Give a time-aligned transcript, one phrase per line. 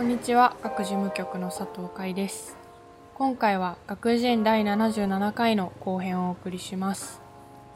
[0.00, 2.56] こんにちは、学事務局の佐藤海です。
[3.12, 7.20] 今回は学人第77回の後編をお送りします。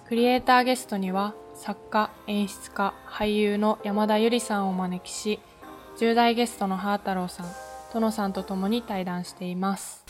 [0.07, 5.39] クリエイターゲストには作家、演出家、俳優の山田ゆりさんをお招きし、
[5.99, 7.47] 10代ゲストのハー太郎さん、
[7.93, 10.07] 殿さんと共に対談しています。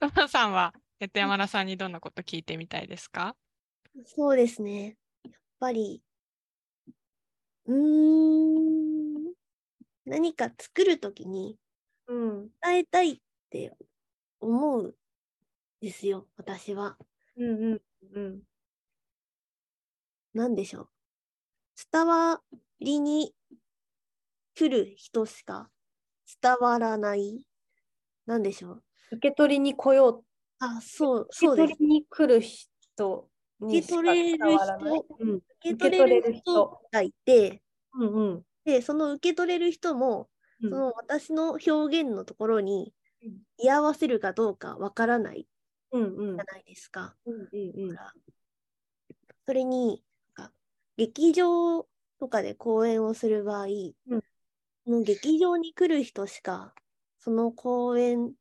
[0.00, 3.34] 殿さんは、えっと、山田さんにどんなこと聞いてみたいですか？
[4.04, 4.96] そうですね。
[5.24, 6.02] やっぱり、
[7.68, 9.13] うーん、
[10.06, 11.58] 何か作るときに
[12.06, 12.54] うん。
[12.62, 13.76] 伝えたいって
[14.40, 14.94] 思うん
[15.80, 16.98] ですよ、私は。
[17.36, 17.82] うんうん
[18.12, 18.42] うん。
[20.34, 20.88] なんでしょう。
[21.92, 22.42] 伝わ
[22.80, 23.34] りに
[24.56, 25.68] 来る人しか
[26.42, 27.44] 伝わらない。
[28.26, 28.84] なんでしょう。
[29.12, 30.24] 受け取りに来よう。
[30.58, 31.74] あ、そう、受そうです。
[31.74, 33.30] け取りに来る人
[33.60, 35.40] にしか受け取れる伝わらない人うん。
[35.68, 37.62] 受け取れる人がいて、
[37.94, 38.44] うんうん。
[38.64, 40.28] で、その受け取れる人も、
[40.60, 45.46] うんその私の表現のところにうん居合わせるかどうかわからない
[45.92, 47.16] じゃないですか。
[49.46, 50.02] それに、
[50.96, 51.86] 劇場
[52.18, 54.22] とかで公演をする場合、うん
[54.86, 56.74] その劇場に来る人しか、
[57.18, 58.32] その公演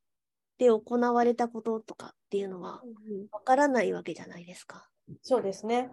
[0.57, 2.83] で行われたこととかっていうのは
[3.31, 4.89] わからないわけじゃないですか。
[5.21, 5.89] そうですね。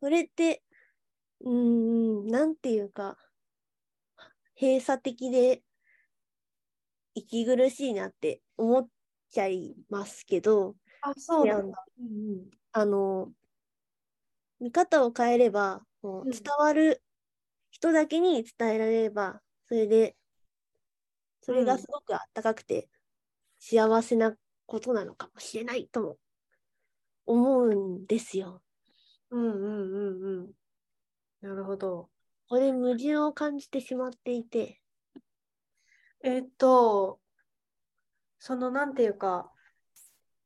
[0.00, 0.62] それって、
[1.40, 3.18] うーん、なんていうか、
[4.54, 5.64] 閉鎖的で
[7.14, 8.88] 息苦しいなって思っ
[9.30, 11.84] ちゃいますけど、あ、そうなんだ。
[11.98, 13.32] うんあの、
[14.60, 17.02] 見方を変えれば、伝わる
[17.70, 20.16] 人だけに伝えられれば、それで、
[21.42, 22.88] それうんがすごくあったかくて
[23.58, 26.18] 幸せなことなのかもしれないとも
[27.24, 28.62] 思うんですよ。
[29.30, 30.54] うんうんうんうん。
[31.40, 32.10] なるほど。
[32.48, 34.80] これ矛盾を感じてしまっていて、
[36.22, 37.20] えっと、
[38.38, 39.52] そのなんていうか、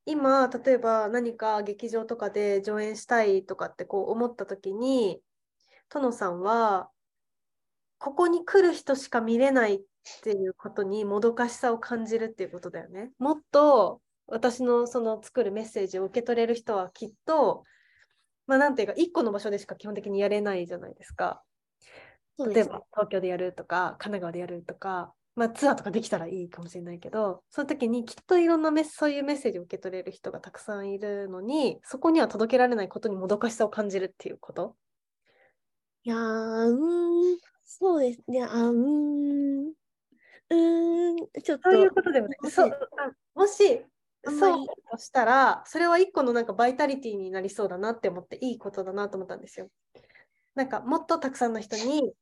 [0.07, 5.23] 今、例えば何か劇場とかで上演したいとかってこう思った時に、
[5.89, 6.91] 殿さんは、
[7.99, 9.81] ここに来る人しか見れないっ
[10.23, 13.13] ていうことにもどかしさを感じるっていうことだよね。
[13.19, 17.65] もっと私のその作るメッセージを受け取れる人はきっと、
[18.47, 21.43] まあなんていうか、一個の場所でしか基本的にやれないじゃないですか。
[22.38, 34.76] 例えば東京でやるとか神奈川でやるとか、まあ、ツアーとかできたらいいかもしれないけどその時にきっといろんなメッそういうメッセージを受け取れる人がたくさんいるのにそこには届けられないことにもどかしさを感じるっていうこと。
[36.03, 38.22] いやー、うーん、そうです。
[38.28, 42.38] ね、あ、うーん、うーん、ちょっと、そういうことでもない。
[42.43, 42.53] もし。
[42.53, 43.84] そうあもし
[44.31, 49.69] そうとしたらそれは一個のなんかバイタリティになりそうだなって思っていいことだなと思ったんですよ。
[50.55, 52.12] なんかもっとたくさんの人に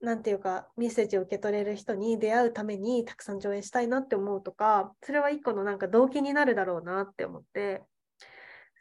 [0.00, 7.82] なんていうかメッセージを受け取れる人に出会うためにたくさん上演したいなって思うとかそれは一個のなんか動機になるだろうなって思って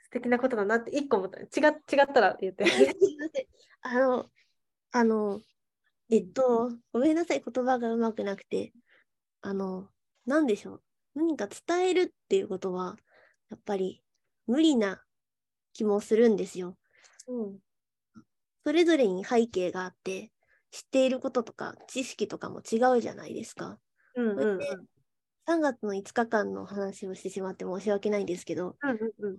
[0.03, 2.65] 素敵なことだなって一個思った違違ったら言って。
[3.81, 4.29] あの、
[4.91, 5.39] あの、
[6.09, 8.73] えっと、ごめんなさい、言葉がうまくなくて、
[9.41, 9.89] あの、
[10.25, 10.83] なんでしょう。
[11.19, 12.95] 何か伝えるっていうことは、
[13.49, 14.01] やっぱり
[14.47, 15.03] 無理な
[15.73, 16.77] 気もするんですよ。
[17.27, 17.59] うん
[18.65, 20.31] それぞれに背景があって、
[20.69, 23.79] 知っていることとか知識とかも違うじゃないですか。
[24.15, 24.65] うんうんそれで
[25.47, 29.37] 3月の5日間の話をしてしまって申し訳ないんですけど、うんうん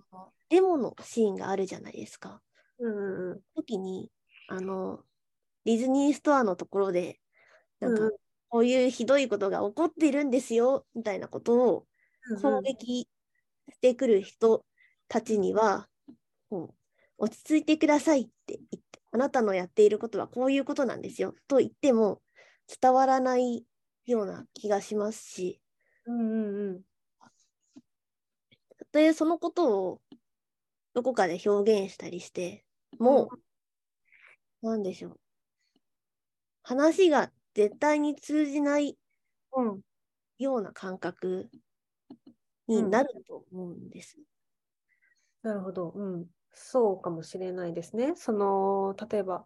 [0.49, 2.41] デモのシーンがあるじゃないですか。
[2.77, 4.11] うんうんうん時に、
[4.49, 4.99] あの、
[5.63, 7.19] ディズニーストアのところで、
[7.79, 8.11] なんかうん、
[8.51, 11.87] こういうひどいことが起こっているんですよ、みたいなことを
[12.41, 13.07] 攻撃
[13.69, 14.65] してくる人
[15.07, 15.89] たちには、
[16.49, 16.75] こう
[17.17, 22.21] 落ち着いてくださいって言って、あなたのやっていることはこういうことなんですよ、と言っても
[22.81, 23.65] 伝わらない
[24.05, 25.61] ような気がしますし、
[26.05, 26.81] うんうんうん。
[28.77, 30.01] たとえそのことを
[30.93, 32.65] どこかで表現したりして
[32.99, 33.29] も、
[34.61, 35.19] なんでしょう。
[36.63, 38.97] 話が絶対に通じない
[39.53, 39.81] うん。
[40.37, 41.49] ような感覚
[42.67, 44.17] になると思うんです。
[45.43, 48.13] なるほど、うん、そうかもしれないですね。
[48.15, 49.45] その例えば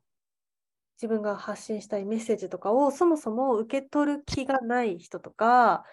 [0.97, 5.83] 自分が発信したいメッセージとかをそもそも受け取る気がない人とか、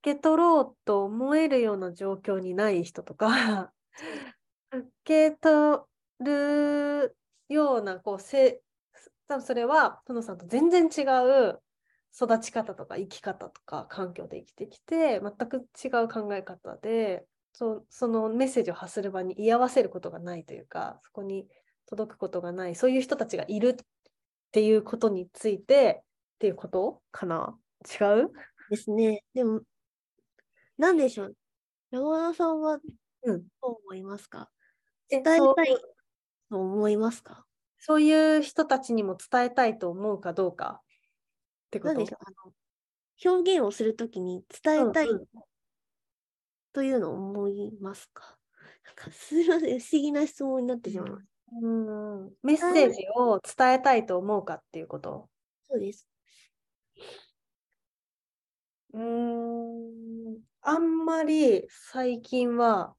[0.00, 3.72] 受け取ろうと思えるような状況にない人とか、
[4.72, 5.82] 受け取
[6.20, 7.16] る
[7.48, 8.60] ようなこうせ
[9.28, 11.60] 多分それは殿さんと全然違う
[12.14, 21.46] 育ち方とか生き方とか環境で生きてきて全く違う考え方でそそのメッセージを発する場に居合わせることがないというかそこに
[21.86, 23.76] 届くことがないそういう人たちがいるっ
[24.52, 26.04] ていうことについてっ
[26.38, 27.58] ていうことかな？
[28.00, 28.30] 違う？
[28.70, 29.22] ですね。
[29.34, 29.62] でも、
[30.78, 31.36] なんでしょう。
[31.92, 32.78] 山田さんは
[33.24, 33.48] うん。
[33.62, 34.50] どう思いますか？
[35.10, 35.76] う伝えたい
[36.50, 37.47] と思いますか？
[37.78, 41.94] そういう人たちにも伝えたいと思うかどうかってこと？
[41.94, 45.26] でしょうあの表現をするときに伝えたいうんうん
[46.74, 48.36] というのを思いますか、
[48.84, 51.24] なんかすみません、不思議な質問になってしまいます。
[51.62, 55.28] うんメッセージを伝えたいと思うかっていうこと？
[55.70, 56.06] そうです。
[58.92, 62.94] うーん、あんまり最近は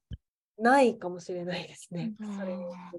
[0.58, 2.14] ないかもしれないですね。
[2.18, 2.92] うんそれは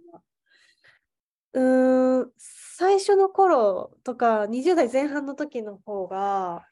[1.54, 6.68] うーん、最初の頃とか20代前半の時の方が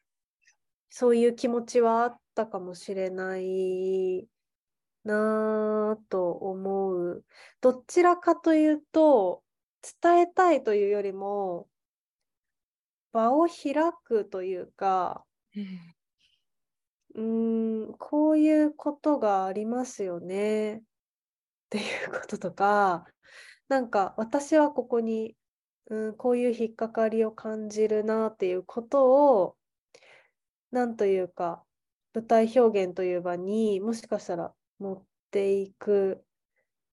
[0.90, 4.28] そういう気持ちはあったかもしれない
[5.04, 7.26] なぁと思う。
[7.62, 9.44] どちらかというと
[10.02, 11.68] 伝えたいというよりも
[13.12, 15.26] 場を開くというか
[15.56, 15.96] うん
[17.16, 20.82] うーん、こういうことがありますよねっ
[21.70, 23.06] ていうこととか、
[23.70, 25.36] なんか私はここに、
[25.90, 29.56] うん、こういう引っかかりを感じるなっていうことを、
[30.72, 31.64] なんというか、
[32.14, 36.24] 舞台表現という場にもしかしたら持っていく。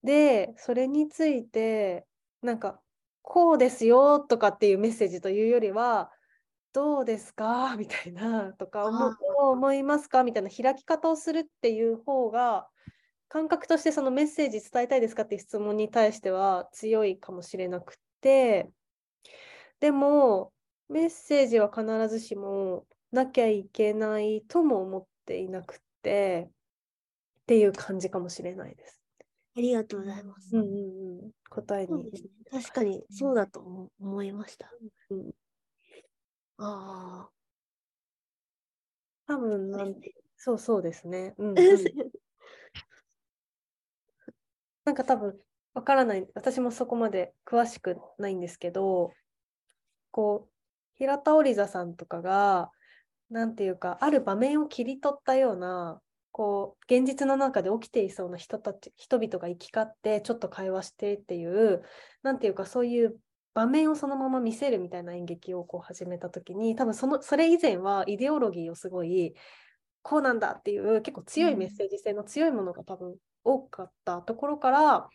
[0.02, 2.06] で、それについて、
[2.43, 2.81] なんか、
[3.23, 6.12] こうですよとかっていうメッセージというよりは、
[6.73, 7.75] どうですか？
[7.76, 8.84] みたいなとか、
[9.38, 10.25] 思いますか？
[10.25, 12.69] みたいな開き方をするっていう方が、
[13.28, 18.70] 感覚としてそのメッセージ伝えたいですかっていう質問に対しては強いかもしれなくて、
[19.81, 20.52] でも、
[20.88, 29.00] メッセージは必ずしもなきゃいけないとも思っていなくて、っていう感じかもしれないです。
[29.56, 30.56] ありがとうございます。
[30.56, 30.69] うんうん
[31.25, 31.31] うん。
[31.49, 32.11] 答えにね。
[32.50, 34.70] 確かにそうだと思思いました。
[35.11, 35.31] うん
[36.58, 37.28] あ
[39.26, 39.94] 多分あ、なん。
[40.37, 41.34] そうそうですね。
[41.38, 41.67] うん うん
[44.86, 45.36] なんか多分
[45.74, 49.12] わからない、私もそこまで詳しくないんですけど、
[50.12, 50.50] こう、
[50.94, 52.70] 平田織座さんとかが、
[53.28, 56.00] なんていうか、ある場面を切り取ったような、
[56.30, 61.82] こう、現実の中で起きていそうな人たち、人々が行き交って、ちょっと会話してっていう、
[62.22, 63.18] なんていうか、そういう
[63.54, 69.34] 場面をそのまま見せるみたいな演劇をこう始めたときに、多分その、それ以前はイデオロギーをすごい、
[70.02, 73.16] こうなんだっていう結構強いメッセージ性の強いものが多分
[73.46, 75.08] 多かったところから、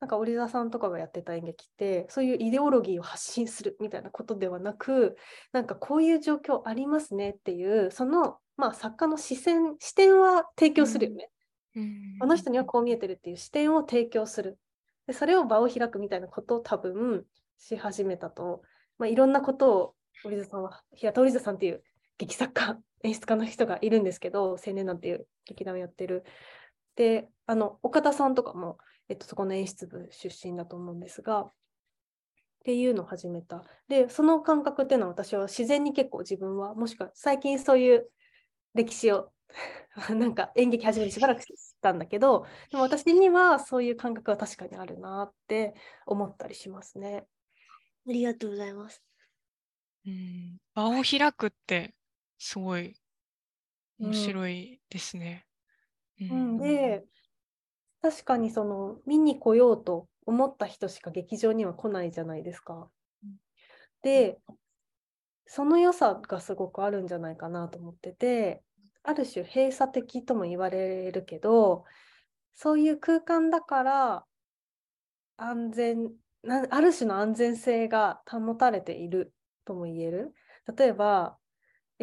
[0.00, 5.16] なんか織田さんとかがやってた演劇ってそういうイデオロギーを発信するみたいなことではなく
[5.52, 11.30] なんかこういう状況ありますねっていうその、まあ、作家の視線視点は提供するよね、
[11.74, 12.18] うん。
[12.20, 14.58] この人にはこう見えてるっていう視点を提供する。
[15.06, 17.24] でそれを場を開くみたいなことを多分
[17.58, 18.62] し始めたと、
[18.98, 19.94] まあ、いろんなことを
[20.24, 21.82] 織田さんは平田織田さんっていう
[22.18, 26.24] 劇作家演出家の人がいるんですけど青年団っていう劇団をやってる
[26.96, 31.52] であの岡田さんとかも、えっと、そこの演出部出身だと思うんですがっ
[32.64, 38.08] ていうのを始めたでその感覚っていうのは私は自然に結構自分はもしくは最近そういう
[38.74, 39.30] 歴史を
[40.10, 45.74] なんか演劇始めてしばらくしたんだけどでも私にはそういう感覚は確かにあるなって
[46.06, 47.26] 思ったりしますね。
[48.06, 49.02] ありがとうございます。
[50.06, 51.94] うん場を開くって
[52.38, 52.96] すごい
[54.00, 55.46] うん面白いですね。
[56.20, 57.04] ううん、で
[58.02, 62.88] 確かにその見に来ようと思った人しか劇場には来ないじゃないですか
[63.22, 63.36] うん。
[64.02, 64.38] で
[65.46, 68.62] その良さがすごくあるんじゃないかなと思ってて
[69.02, 71.84] ある種閉鎖的とも言われるけど
[72.54, 74.24] そういう空間だから
[75.36, 76.10] 安全
[76.42, 79.32] なある種の安全性が保たれている
[79.64, 80.34] とも言える。
[80.76, 81.36] 例えば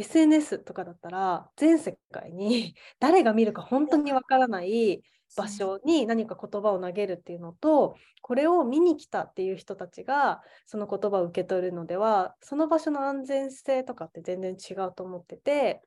[0.02, 5.04] SNS とかだったら全世界に 誰が見るか本当にわからない
[5.38, 15.82] 場所に何か言葉を投げるっていうのとこれを見に来たっていう人たちがその言葉を受け取るのではその場所の安全性とかって全然違うと思ってて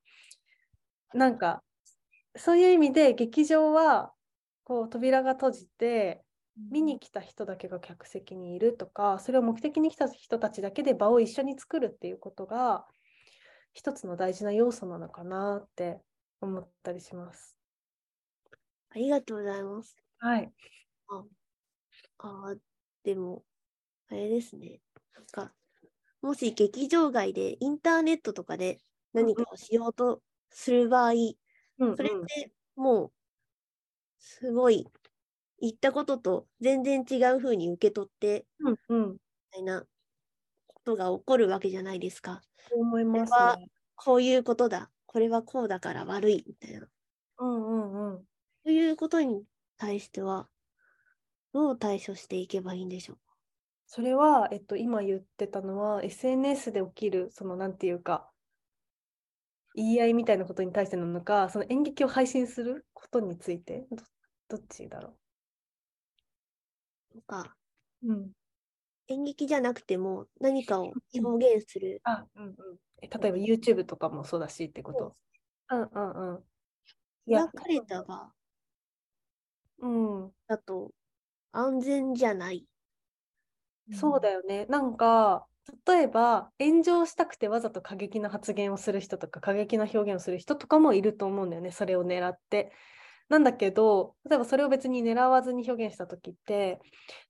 [1.12, 1.62] なんか
[2.36, 4.12] そういう意味で劇場は
[4.64, 6.22] こう扉が閉じて
[6.70, 12.86] 見に来た人だけが客席にいるとかそれを目的に来た人たちだけで場を一緒に作るっていうことが
[13.74, 16.00] 一つの大事な要素なのかなって
[16.40, 17.58] 思ったりします。
[18.88, 19.94] ありがとうございます。
[20.18, 20.54] はい。
[22.18, 22.56] ああ、
[23.02, 23.44] でも、
[24.08, 24.82] あれですね。
[25.14, 25.54] なんか、
[26.22, 28.80] もし劇場外でインターネットとかで
[29.14, 31.12] 何かをしようとする場合、
[31.78, 33.12] うんそれってもう、
[34.18, 34.88] すごい、
[35.60, 39.18] 言ったことと全然違う風に受け取って、うんうん
[39.52, 39.86] みたいな
[40.84, 42.42] こことが起こるわけじゃないですか。
[42.68, 43.68] そう思いますこれはね。
[43.96, 44.90] こういうことだ。
[45.06, 46.86] これはこうだから悪いみたいな。
[47.38, 48.24] うんうんうん。
[48.64, 49.44] そういうことに
[49.78, 50.48] 対しては、
[51.52, 53.18] どう対処していけばいいんでしょう？
[53.86, 58.30] それは、えっと、今言ってたのは SNS で起きるそのなんていうか
[59.74, 64.04] 言い合いみたいなことに対してなのかその演劇を配信することについてど
[64.48, 65.16] どっちだろ
[67.12, 67.56] とか、
[68.02, 68.32] う、うん、
[69.08, 72.02] 演劇じゃなくても何かを表現する。
[72.04, 72.54] あ、うんうん、
[73.02, 75.16] え例えば YouTube とかもそうだしってこと？
[75.70, 76.44] うんうんうん
[79.78, 80.92] うんだと
[81.52, 82.66] 安全じゃない。
[83.92, 84.66] そうだよね。
[84.66, 85.46] なんか、
[85.86, 92.72] 例えば、炎上したくてわざと過激な発言をする人とか、過激な表現をする人とかもいると思うんだよね、それを狙って。
[93.28, 96.80] なんだけど、例えばそれを別に狙わずに表現した時って、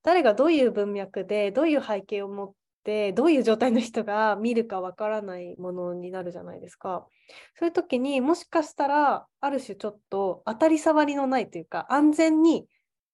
[0.02, 2.52] 誰がどういう文脈で、どういう背景を持っ
[2.84, 7.06] て、どういう状態の人が見るかわからないものになるじゃないですか。
[7.54, 12.66] そういう時にもしかしたら、ある種ちょっと当たり障りのないというか、安全に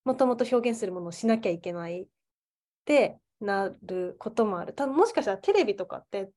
[0.05, 2.07] もともと表現するものをしなきゃいけないっ
[2.87, 4.73] てなることもある。
[4.73, 6.31] 多分もしかしたらテレビとかって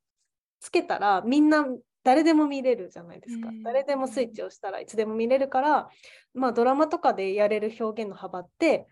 [0.60, 1.66] つけたらみんな
[2.04, 3.50] 誰でも見れるじゃないですか。
[3.50, 5.90] うん誰でもスイッチをしたらいつでも見れるから、
[6.34, 8.88] まあドラマとかでやれる表現の幅って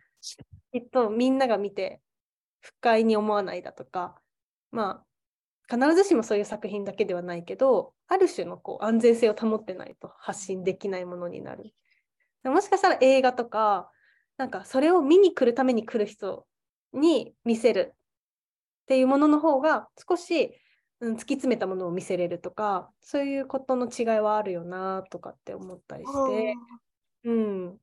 [0.71, 1.99] きっとみんなが見て
[2.61, 4.15] 不快に思わないだとか、
[4.71, 5.03] ま
[5.69, 11.73] あ必ずしもそういう作品だけではないけど、ある種のこう安全性を保ってないと発信できないものになる。
[12.43, 13.89] もしかしたら映画とか、
[14.37, 16.45] なんかそれを見に来るために来る人
[16.93, 20.51] に見せるっていうものの方が少し、
[21.01, 26.55] うん、突き詰めたものを見せれるとかそういうことの違いはあるよなとかって思ったりして、
[27.25, 27.77] うん、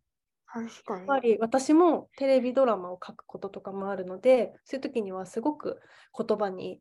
[0.46, 0.98] 確かに。
[1.00, 5.80] やっぱり私もテレビドラマを書くこととかもあるのでそういう時にはすごく
[6.16, 6.80] 言葉に、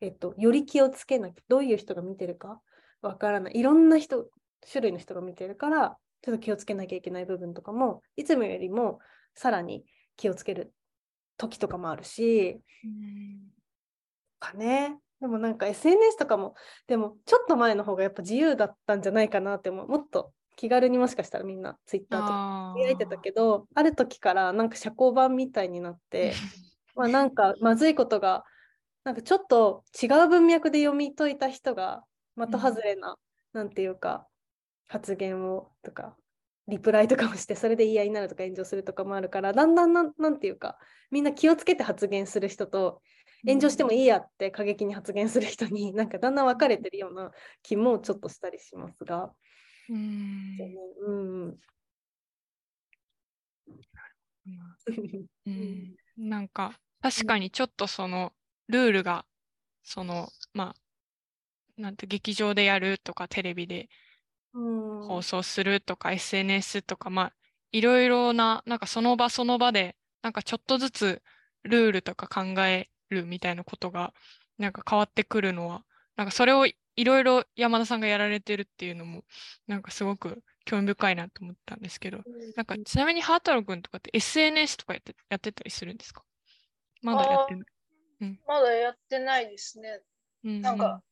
[0.00, 2.60] えっと、より気をつけなきゃどういう人が見てるか
[3.00, 3.56] わからない。
[3.56, 4.26] いろんな人
[4.70, 8.98] 種類の人が見てるからちょっと気をつけなきゃいけない部分とかもいつもよりも
[9.34, 9.84] さらに
[10.16, 10.74] 気をつける
[11.36, 12.60] 時とかもあるし。
[14.40, 16.54] かねでもなんか SNS とかも
[16.86, 19.88] でもちょっと前の方がやっぱ自由だったんじゃないかなって思う。
[19.88, 26.32] もっと気軽にもしかしたらみんな Twitter とかあつぶやいてたけどある時からなんか社交版みたいになって
[26.94, 28.44] まあなんかまずいことが
[29.04, 32.04] なんかちょっと違う文脈で読み解いた人が
[32.36, 33.16] 的外れな、
[33.52, 34.26] なんていうか
[34.88, 36.16] 発言をとか
[36.66, 40.78] リプライとかもしてそれで言い合いになるとか炎上するとかもあるからだんだんなんなんていうか
[41.10, 43.00] みんな気をつけて発言する人と
[43.46, 49.32] 炎上してもいいやって過激に発言する人に なんかだんだん分かれてるような気もちょっとしたりしますが。
[49.88, 50.58] うん。
[51.06, 51.58] うん
[55.46, 55.96] うん。
[56.16, 58.32] なんか確かにちょっとその
[58.68, 59.24] ルールが
[59.82, 63.88] そのまあなんて劇場でやるとかテレビで
[64.52, 65.06] うん。
[65.06, 67.32] 放送するとか SNS とかまあ
[67.72, 71.22] いろいろななんかその場その場でなんかちょっとずつ
[71.62, 74.12] ルールとか考えるみたいなことが
[74.58, 75.84] なんか変わってくるのは
[76.16, 76.74] なんかそれをい
[77.04, 79.24] ろいろ山田さんがやられてるっていうのも
[79.66, 82.18] なんかすごく興味深いなと思ったんですけど
[82.56, 86.22] なんかちなみにハートロ君とかって SNS とかやってやってたりするんですか？
[87.02, 87.64] まだやってない。
[88.46, 90.00] まだやってないですね。
[90.44, 91.02] うんなんか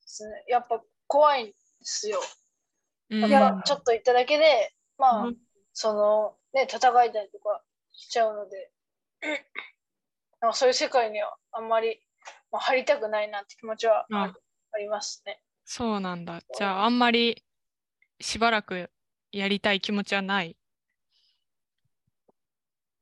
[0.00, 2.20] ですね、やっぱ怖いんですよ。
[3.10, 5.36] うん、やっぱちょっと言っただけで、まあ、うん。
[5.72, 7.62] その、ね、戦いたりとか
[7.92, 8.70] しちゃうので、
[10.44, 12.02] なんかそういう世界にはあんまり、
[12.52, 14.34] まあ、入りたくないなって気持ちはあ
[14.78, 15.40] りますね。
[15.64, 16.42] そうなんだ。
[16.58, 17.42] じゃああんまり
[18.20, 18.90] しばらく
[19.32, 20.54] やりたい気持ちはない？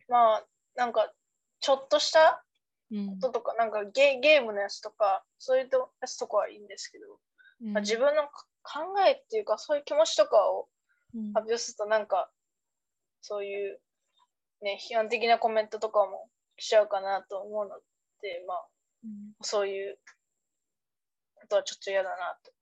[0.09, 0.45] まあ、
[0.77, 1.13] なんか、
[1.59, 2.45] ちょっとした
[2.93, 7.19] うんこととか、なんかゲゲームのやつとか、そういうとやつとかはいいんですけど、
[7.73, 10.69] まあ、自分のか考えっていうか、そういう気持ちとかを
[11.13, 12.31] うん発表すると、なんか、
[13.21, 13.81] そういう、
[14.61, 16.29] ね、批判的なコメントとかも
[16.59, 17.77] しちゃうかなと思うの
[18.21, 18.69] で、まあ、
[19.05, 19.99] うんそういう
[21.41, 22.53] ことはちょっと嫌だなと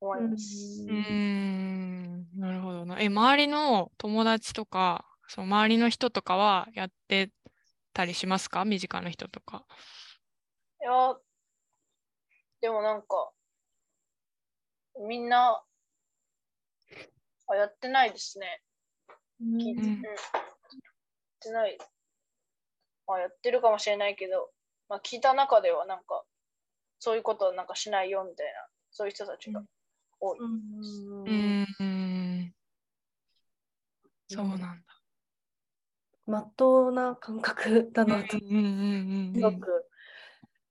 [0.00, 0.84] 思います。
[0.88, 3.00] うーん、なるほどな。
[3.00, 7.30] え、周りの友達とか、その周りの人とかはやって
[7.92, 8.64] たりしますか？
[8.64, 9.66] 身近な人とか。
[10.80, 11.16] いや、
[12.60, 13.32] でもなんか、
[15.08, 15.62] みんな、
[17.48, 18.62] あ、やってないですね。
[19.40, 20.02] 聞いて、ううんん。
[20.02, 20.14] やっ
[21.40, 21.78] てない。
[23.06, 24.50] まあ、やってるかもしれないけど、
[24.88, 26.24] まあ、聞いた中ではなんか、
[26.98, 28.52] そういうことはなんかしないよみたいな、
[28.90, 29.62] そういう人たちが
[30.20, 30.38] 多い。
[30.38, 30.52] うん。
[31.24, 32.54] うーん、
[34.28, 34.76] そうなんだ。
[36.26, 38.38] まっとうな感覚だなと。
[38.38, 39.88] うんうんうんうんすごく、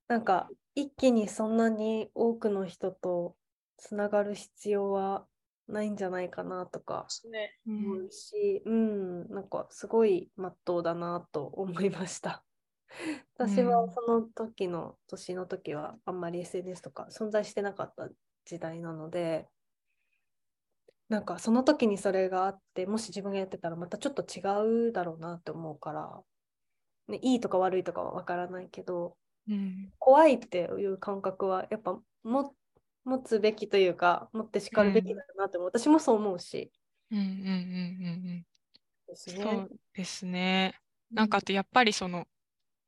[0.07, 3.35] なんか一気にそんなに多くの人と
[3.77, 5.25] つながる必要は
[5.71, 7.57] ないんじゃないかなとかね。
[7.65, 12.43] 思うし、うん、なんかすごいまっとうだなと思いました。
[13.37, 18.09] 私はうんその時の年の時はあんまり SNS とか存在してなかった
[18.45, 19.47] 時代なので、
[21.09, 26.21] なんかその時にそれがあって、もし自分がやってたらまたちょっと違うだろうなって思うから、
[27.07, 29.17] ね、いいとか悪いとかはわからないけど、
[29.49, 32.55] うん怖いっていう感覚はやっぱも
[33.03, 36.72] 持つべきというか、持ってしかるべきだなって思う、私もそう思うし。
[37.12, 38.36] うんうんうんうん。
[38.36, 38.46] うん
[39.13, 40.79] そうですね。
[41.12, 42.27] なんかあとやっぱりその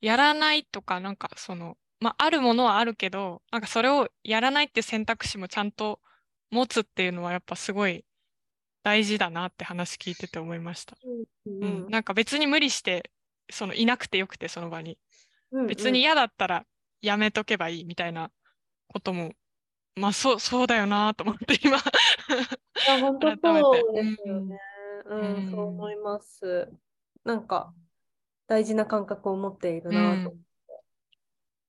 [0.02, 6.00] やらないとかなんかそのまああるものはあるけどなんかそれをやらないって選択肢もちゃんと
[6.52, 8.06] 持つっていうのはやっぱすごい
[8.84, 10.98] 大事だなって話聞いてて思いました。
[11.46, 13.12] うんうん、なんか別に無理して
[13.50, 14.98] そのいなくてよくてその場に。
[15.52, 15.68] うん。
[15.68, 16.66] 別に嫌だったら
[17.02, 18.32] やめとけばいいみたいな
[18.88, 19.34] ことも
[19.96, 21.80] まあそうそうだよなと思って今い
[22.88, 24.60] や、本当そうですよね。
[25.06, 26.72] うん、うんそう思います。
[27.24, 27.74] なんか、
[28.48, 30.32] 大事な感覚を持っているなと。
[30.32, 30.44] うん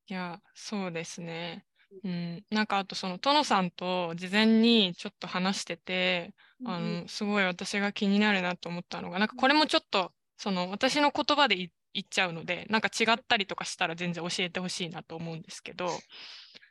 [0.06, 1.64] いや、そうですね。
[2.02, 6.34] うん、なんかあとそのトノさんと事前にちょっと話してて、
[6.66, 15.88] あの、すごい私が気になるなと思ったのが、なんかこれもちょっとその私の言葉で言言っちゃうので、なんか違ったりとかしたら全然教えてほしいなと思うんですけど、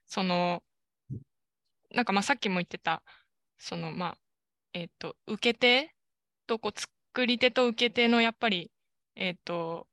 [0.06, 0.62] その、
[1.94, 3.04] なんかまあさっきも言ってた、
[3.58, 4.18] そのまあ、
[4.74, 5.96] えっと、受け手
[6.48, 8.72] とこう作り手と受け手のやっぱり、
[9.16, 9.88] えっと、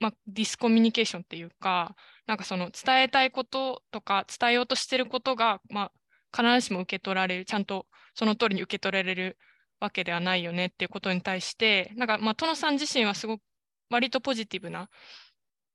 [0.00, 1.94] まあ、ディスコミュニケーションっていうか、
[2.26, 5.90] なんかその伝えたいこととか伝えようとしてることが、ま
[6.32, 9.38] あ、必ずしも受け取られる、ちゃんとその通りに受け取られる
[9.80, 13.42] わけではないよねっていうことに対して、なんかまあ、殿さん自身はすごく
[13.90, 14.90] 割とポジティブな、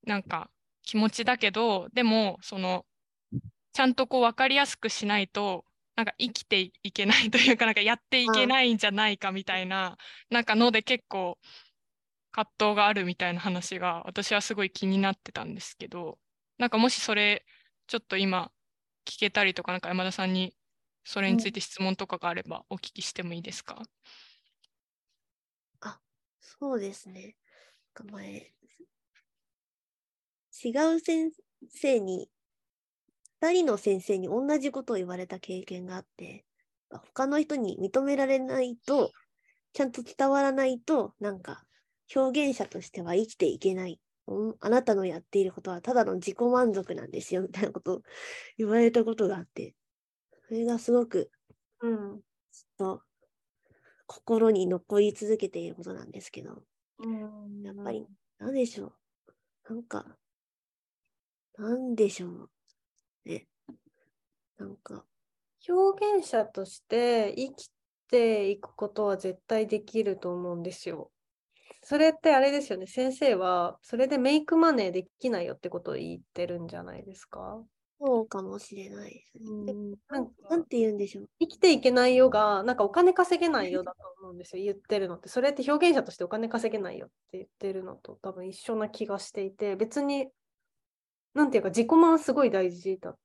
[0.06, 0.50] なんか
[0.82, 2.84] 気持ちだけど、でも、その、
[3.72, 5.64] ちゃんとこう分かりやすくしないと、
[5.96, 9.96] なんか生きていけないというか、なんかやっていけないんじゃないかみたいな、
[10.30, 11.38] なんかので結構
[12.32, 16.18] 葛藤があるみたいな話が私はすごい気になってたんですけど、
[16.58, 17.44] なんかもしそれ
[17.86, 18.52] ちょっと今
[19.06, 20.56] 聞けたりとか、なんか山田さんに
[21.04, 23.82] それについて質問とかがあればお聞きしてもいいですか、
[26.40, 27.36] そうですね。
[28.04, 28.52] 前、
[30.64, 31.32] 違う先
[31.68, 32.30] 生に、
[33.40, 36.46] 二人の先生に同じことを言われた経験があって、
[36.90, 39.12] 他の人に認められないと、
[39.74, 41.66] ちゃんと伝わらないと、なんか、
[42.14, 44.00] 表現者としては生きていけない。
[44.28, 48.02] うんあなたのやっていることはただの自己満足なんですよ、みたいなことを
[48.58, 49.76] 言われたことがあって、
[50.48, 51.32] それがすごく
[51.80, 52.22] うん。
[52.52, 53.02] ずっと
[54.06, 56.64] 心に残り続けていることなんですけど、
[56.98, 58.06] うんやっぱり
[58.38, 58.94] なんでしょう。
[59.74, 60.18] なんか、
[61.58, 62.50] なんでしょう。
[64.64, 64.66] ね。
[64.66, 65.04] なんか、
[65.68, 67.70] 表現者として生き
[68.10, 71.10] ていくことは絶対できると思うんですよ。
[71.82, 72.86] それってあれですよね。
[72.86, 77.62] 先生はそれでメイクマネーできないよってことを言ってるんじゃないですか？
[78.00, 79.72] そうかもしれないですね。
[79.72, 81.28] でなんかなんて言うんでしょう。
[81.40, 85.28] 生きていけないよが、なんかお金稼げないよだと思うんですよ、言ってるのって。
[85.28, 90.28] それって表現者としてお金稼げないよって言ってるのと多分一緒な気がしていて、別に、
[91.34, 93.16] なんていうか自己満すごい大事だ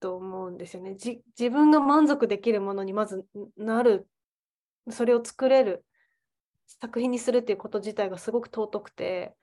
[0.00, 0.96] と思うんですよね。
[0.96, 3.24] じ自分が満足できるものにまず
[3.56, 4.08] なる、
[4.90, 5.84] それを作れる、
[6.80, 9.34] 作品にするっていうこと自体がすごく尊くて、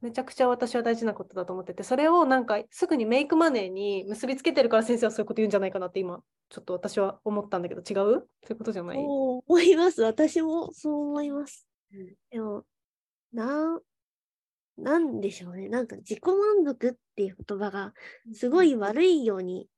[0.00, 7.94] めちゃくちゃ私は大事なことだと思ってて、それをなんかすぐにメイクマネーに結びつけてるから先生はそういうこと言うんじゃないかなって今、ちょっと私は思ったんだけど、違う？
[7.94, 8.98] そういうことじゃない？
[8.98, 10.02] 思います。
[10.02, 11.66] 私もそう思います。
[11.92, 12.14] うん。
[12.30, 12.64] でも、
[13.32, 13.80] なん、
[14.76, 15.68] なんでしょうね。
[15.68, 17.92] なんか自己満足っていう言葉が
[18.32, 19.68] すごい悪いように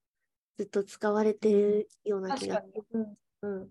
[0.56, 2.56] ずっと使われてるような気が。
[2.56, 2.84] 確かに。
[2.92, 3.18] うん。
[3.42, 3.68] うん。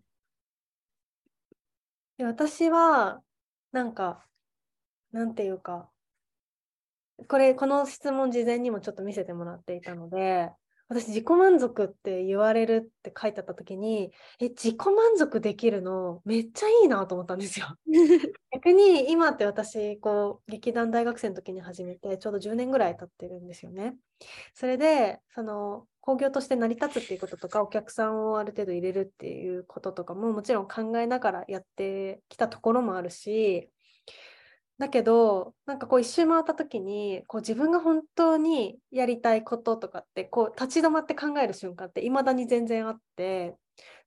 [2.17, 3.21] で私は、
[3.71, 4.25] なんか、
[5.11, 5.89] なんていうか、
[7.27, 10.51] これ、この質問事前にもちょっと見せてもらっていたので、
[10.87, 17.67] 私、自己満足って言われるって書いてあったときに、え、自己満足できるのめっちゃいいなと思ったんですよ。
[18.51, 23.97] 逆に今って私、こう、劇団大学生の時に始めて、ちょうど10年ぐらい経ってるんですよね。
[24.53, 33.71] それで、その、興行として成り立つっていうこととか、お客さんをある程度入れるっていうこととかももちろん考えながらやってきたところもあるし、
[34.77, 43.55] だけど、なんかこう一周回った時に、こう自分が本当にやりたいこととかって、こう立ち止まって考える瞬間って未だに全然あって、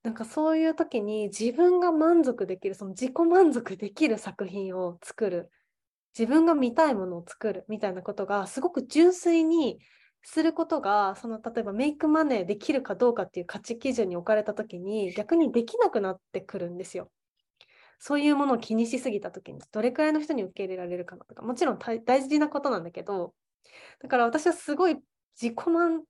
[0.03, 5.51] なんかそういう時に自分が満足できる、その自己満足できる作品を作る、
[6.19, 9.79] 自分が見たいものを作るみたいなことがすごく純粋に
[10.23, 17.11] することがその例えばメイクマネーできるかどうかっていう価値基準に置かれた時に逆にできなくなってくるんですよ。
[17.99, 23.35] そういうものを気にしすぎた時にどれくらいの人に受け入れられるかなとかもちろん大事なことなんだけど
[24.01, 24.97] だから私はすごい
[25.41, 26.03] 自己満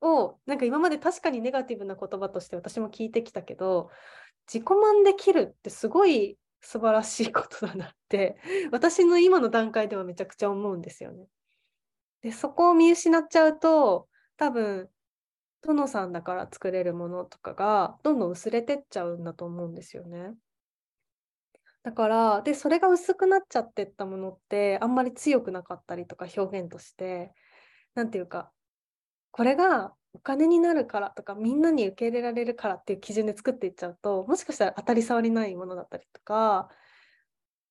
[0.00, 3.90] をなんか今まで確かにネガティブな言葉として私も聞いてきたけど
[4.46, 8.36] 自己満できるってすごい素晴らしいことだなって
[8.70, 11.26] 私の今の段階ではめちゃくちゃ思うんですよね。
[12.22, 14.88] でそこを見失っちゃうと多分
[15.62, 20.34] 殿さんだから作れるものとかがどんどん薄れてっちゃうんだと思うんですよね。
[21.84, 27.32] だからでそれが薄くなっちゃってったものってあんまり強くなかったりとか表現として
[27.94, 28.50] 何て言うか
[29.30, 36.70] これがお金になるからとかみんなに受け入れられるからっていう基準で作っていっちゃうともしかしたら当たり障りないものだったりとか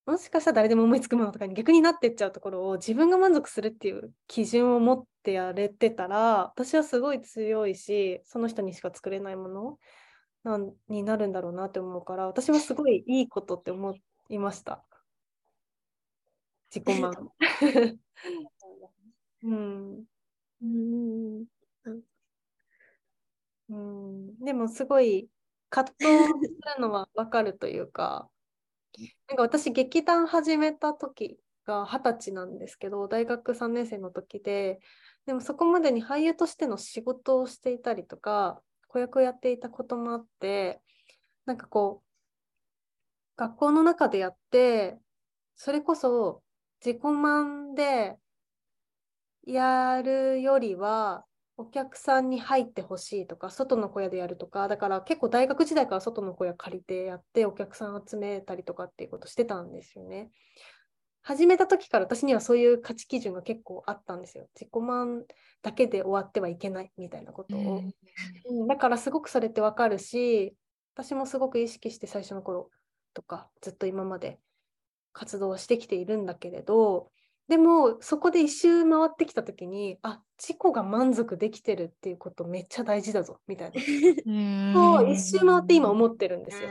[0.05, 9.77] もしかしたら誰でも思いつくものとかに逆になっていっちゃうところを自分が満足するっていう基準を持ってやれてたら私はすごい強いしその人にしか作れないもの
[10.43, 13.95] なんになるんだろうなって思うから私はすごいいいことって思
[14.29, 14.83] いました。
[16.73, 17.13] 自己満。
[19.43, 20.05] うん。
[20.61, 21.45] うん。
[23.69, 24.39] うん。
[24.43, 25.29] でもすごい
[25.69, 26.33] 葛藤す
[26.77, 28.29] るのは分かるというか
[29.27, 34.79] なんか私劇団始めた時が二十歳なんですけど大学3年生の時で
[35.25, 38.61] でもそこまでに俳優としての仕事をしていたりとか
[38.93, 40.79] 子役をやっていたこともあって
[41.45, 42.07] なんかこう
[43.35, 44.99] 学校の中でやって
[45.55, 46.43] それこそ
[46.85, 48.17] 自己満で
[49.47, 51.25] やるよりは
[51.57, 60.29] お客さんに入ってほしいとか外の小屋でやるとかだから結構大学時代から外の小屋借りてやってお客さん集めたりとかっていうことしてたんですよね。
[61.23, 64.47] 始めた時から私にはそういう価値基準が結構あったんですよ。
[64.55, 65.23] 自己満
[65.61, 67.83] だけで終わってはいけないみたいなことを。
[68.49, 70.55] うん、だからすごくそれってわかるし
[70.95, 72.69] 私もすごく意識して最初の頃
[73.13, 74.39] とかずっと今まで
[75.13, 77.09] 活動してきているんだけれど
[77.47, 83.81] でもそこで一周回ってきた時にあ自己が満足できてるっていうことめっちゃ大事だぞみたいな
[84.73, 86.69] そう一周回って今思ってるんですよ。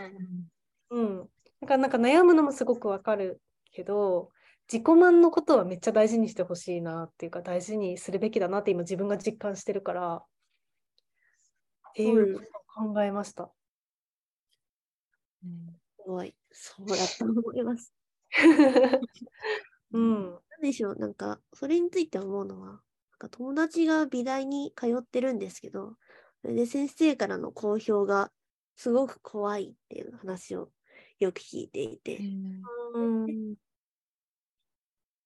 [0.90, 1.18] うん、
[1.60, 4.30] だからなんか悩むのもすごくわかるけど
[4.70, 12.40] 自己満のことはめっちゃ大事にしてほしいなっていうか大事にするべきだなって今自分が実感してるからっていうこ
[12.76, 13.52] とを考えました。
[15.42, 16.34] すごい。
[16.50, 17.92] そうだと思います。
[19.92, 22.80] うん、なんでしょう、なんか、それについて思うのは、なん
[23.18, 25.96] か友達が美大に通ってるんですけど、
[26.40, 28.32] それで先生からの好評が
[28.76, 30.72] すごく怖いっていう話を
[31.18, 32.18] よく聞いていて、
[32.94, 33.54] うん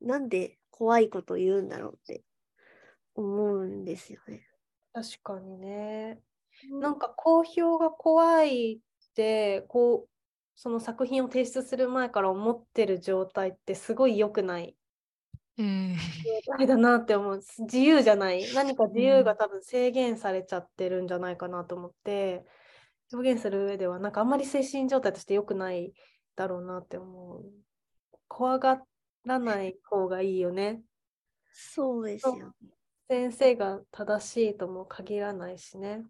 [0.07, 2.23] なんで怖いこと言うんだろうって
[3.15, 4.47] 思うんですよね。
[4.93, 6.21] 確かにね。
[6.81, 8.79] なんか好評が怖いっ
[9.15, 10.09] てこう
[10.55, 14.77] その作品を提出する前から思ってる状態ってすごい良くない
[15.59, 15.97] うん。
[16.47, 17.43] 状態だなって思う。
[17.61, 18.45] 自由じゃない。
[18.55, 22.45] 何か自由が多分制限されちゃってるんじゃないかなと思って
[23.13, 25.93] 表現する上ではなんかあんまり精神状態として良くない
[26.37, 27.45] だろうなって思う。
[28.29, 28.83] 怖が
[29.27, 30.85] らない方がいいよね
[31.53, 32.47] そうですよ。
[32.47, 32.77] やっ
[33.09, 36.07] 先生が正しいとも限らないしね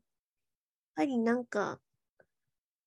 [0.97, 1.81] ぱりなんか、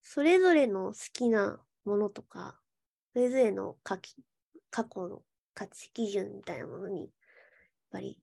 [0.02, 2.62] それぞれの好きなものとか、
[3.14, 4.16] それぞれの過き
[4.70, 7.12] 過去の価値基準みたいなものに、やっ
[7.92, 8.22] ぱり、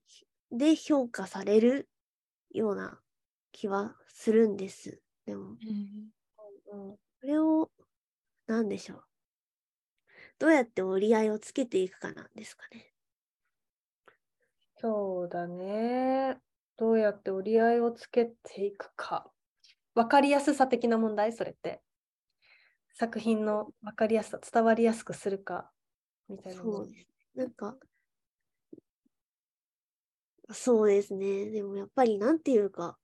[0.51, 1.89] で評価される
[2.51, 3.01] ような
[3.51, 5.03] 気はするんです。
[5.25, 6.11] でも、うん
[7.21, 7.71] それを、
[8.47, 9.05] なんでしょう。
[10.39, 12.93] どうやって折り合いをつけていくかなんですかね。
[14.79, 16.37] そうだね。
[16.77, 19.31] どうやって折り合いをつけていくか。
[19.95, 21.33] 分かりやすさ的な問題？
[21.33, 21.81] それって。
[22.93, 25.71] 作品の分かりやすさ、伝わりやすくするか、
[26.29, 26.61] みたいな。
[26.61, 27.07] そうです。
[27.35, 27.77] なんか、
[30.51, 31.49] そうですね。
[31.49, 32.97] でもやっぱりなんていうか、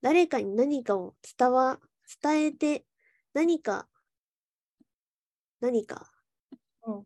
[0.00, 1.80] 誰かに何かを伝わ、
[2.22, 2.86] 伝えて、
[3.34, 3.88] 何か、
[5.60, 6.10] 何か、
[6.86, 7.04] うん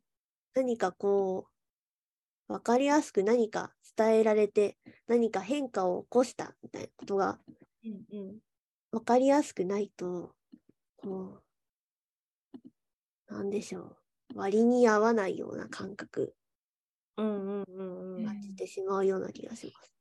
[0.55, 1.47] 何かこ
[2.49, 7.39] う、わかりやすく何か伝えられて、何か変化を起こしたみたいなことが
[7.85, 8.39] うんうん
[8.93, 10.35] わかりやすくないと、
[10.99, 11.43] こ
[13.31, 13.97] う、なんでしょう。
[14.35, 16.35] 割に合わないような感覚
[17.17, 19.93] うんうんうんうん感じてしまうような気がします。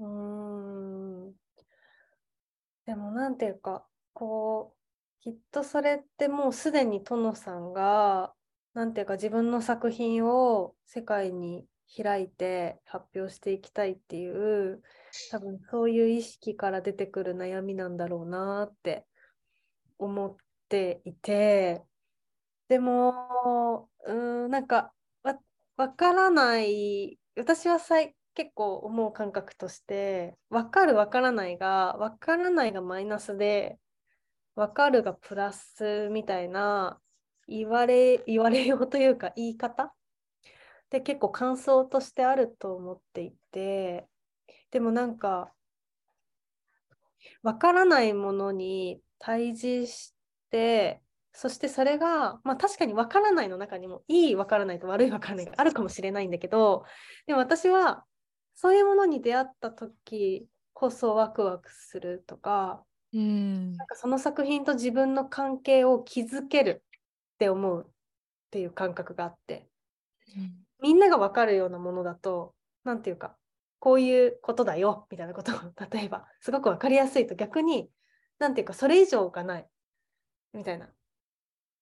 [0.00, 1.34] うーん
[2.86, 8.34] でもなんていうかこうきっとそれってもうすでに殿さんが
[8.74, 14.82] なんていうか自分の作品を世界に開いて発表していきたいっていう
[15.30, 19.06] 多分そういう意識から出てくる悩みなんだろうなって
[19.98, 20.36] 思っ
[20.68, 21.82] ていて
[22.68, 25.38] でもうんなんかわ
[25.76, 33.78] 分からない私はさい結構思う感覚として分かる分からないが分からないがマイナスで
[34.54, 36.98] 分かるがプラスみたいな
[37.58, 39.92] 言われ言われようというか言い方？
[40.90, 44.06] で結構感想としてあると思っていて
[44.70, 45.52] でもなんか
[47.42, 50.14] 分からないものに対峙し
[50.50, 51.00] て
[51.32, 56.84] そしてそれが、まあ、確かに分からないの中にもいい分からないと悪い分からないがあるかもしれないんだけど
[57.26, 58.04] でも私は
[58.54, 62.82] そういうものに出会った時こそワクワクするとか
[63.14, 63.72] うん。
[63.76, 66.82] なんかその作品と自分の関係を築ける
[67.42, 67.90] って思うっ
[68.52, 69.66] ていう感覚があって。
[70.80, 73.36] みんなが分かるようなものだと何て言うか
[73.78, 75.54] こういうことだよみたいなことを
[75.90, 77.90] 例えばすごく分かりやすいと逆に
[78.38, 79.68] 何て言うかそれ以上がない
[80.52, 80.88] みたいな。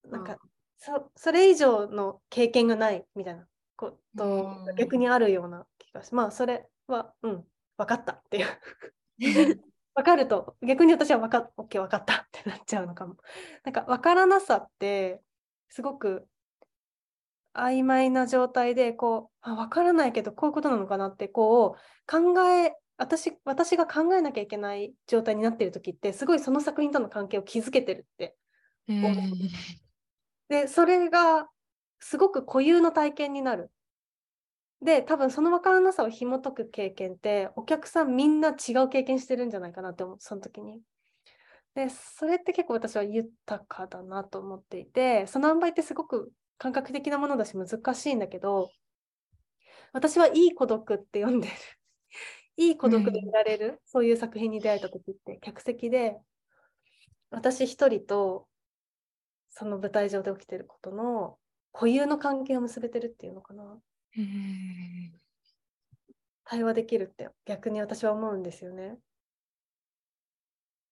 [0.03, 0.37] なんか
[0.77, 3.47] そそれ以上の経験がないみたいな。
[3.77, 7.47] ことが逆にあるような気がしまあそれはうん
[7.77, 8.47] 分かったっていう。
[9.93, 13.17] 分かると逆に私は分かっ OK 分かったってなっちゃうのかも。
[13.63, 15.21] なんか分からなさって
[15.71, 16.27] すごく
[17.53, 28.35] 曖昧な状態でこうあ分からないけどこういうことなのかなってこう考え私私が考えなきゃいけない状態になってる時ってすごいその作品との関係を築けてるって
[28.87, 29.05] うん。
[29.05, 29.37] 思う。
[30.49, 31.47] でそれが
[31.99, 33.71] すごく固有の体験になる。
[34.81, 40.81] で多分その分からなさを紐解く経験ってお客さんみんな違う経験してるんじゃないかなって思うその時に
[41.75, 48.69] でそれって結構私は豊かだなと思っていてその塩梅ってすごく感覚的なものだし難しいんだけど
[49.93, 51.53] 私はいい孤独って呼んでる。
[52.57, 56.19] いい孤独でいられる、そういう作品に出会えた時って客席で
[57.29, 58.47] 私一人と
[59.49, 61.37] その舞台上で起きてることの
[61.73, 63.81] 固有の関係を結べてるっていうのかな。
[64.17, 65.13] うん
[66.43, 68.97] 対話できるって逆に私は思うんですよね。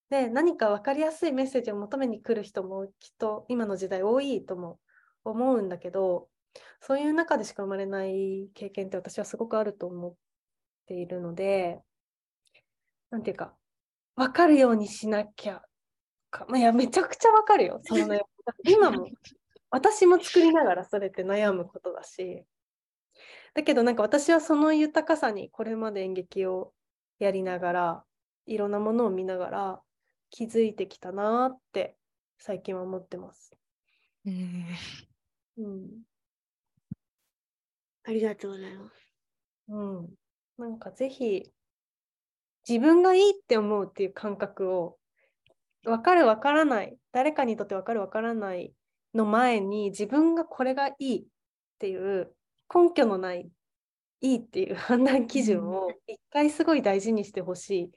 [0.09, 4.79] で何か分かりやすいメッセージを求めに来る人もきっと今の時代多いとも
[5.23, 6.27] 思うんだけど
[6.81, 10.13] そういう中でしか生まれない経験って私はすごくあると思っ
[10.87, 11.79] ているので
[13.11, 13.53] なんていうか
[14.15, 15.61] 分かるようにしなきゃ
[16.31, 18.21] か、まあ、いやめちゃくちゃ分かるよそのね
[18.63, 19.07] 今も
[19.69, 22.43] 私も作りながらそれって悩むことだし。
[23.53, 26.71] だけどなんか私はその豊かさにこれまで演劇を
[27.17, 28.03] やりながら
[28.45, 29.81] いろんなものを見ながら
[30.29, 31.95] 気づいてきたなーって
[32.37, 33.51] 最近は思ってます。
[34.25, 34.65] うん
[35.57, 35.87] うん。
[38.05, 39.13] ありがとうございます。
[39.69, 40.09] うん。
[40.57, 41.51] なんかぜひ
[42.67, 44.97] 自分がいいって思うっていう感覚を
[45.83, 48.73] 分かる分からない誰かにとって分かる分からない
[49.13, 51.23] の前に自分がこれがいいっ
[51.79, 52.33] ていう
[52.73, 53.49] 根拠のない
[54.21, 57.91] いいっていう判断基準を一回すごい大事にしてほしい。